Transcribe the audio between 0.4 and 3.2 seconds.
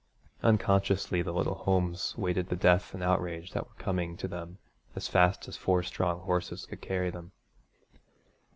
Unconsciously the little homes waited the death and